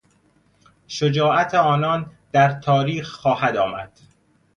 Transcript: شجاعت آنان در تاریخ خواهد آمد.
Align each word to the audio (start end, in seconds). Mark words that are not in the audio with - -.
شجاعت 0.87 1.55
آنان 1.55 2.11
در 2.31 2.51
تاریخ 2.59 3.09
خواهد 3.11 3.57
آمد. 3.57 3.99